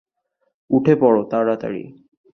[0.69, 1.83] উঠে পড়ো, তাড়াতাড়ি।